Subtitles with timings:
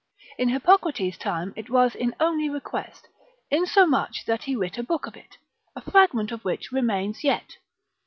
[0.39, 3.07] In Hippocrates's time it was in only request,
[3.51, 5.37] insomuch that he writ a book of it,
[5.75, 7.57] a fragment of which remains yet.